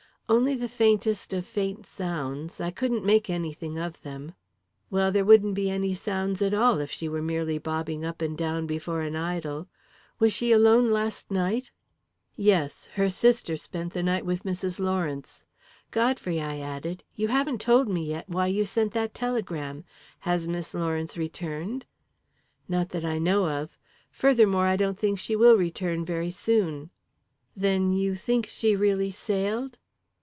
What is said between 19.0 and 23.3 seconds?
telegram. Has Miss Lawrence returned?" "Not that I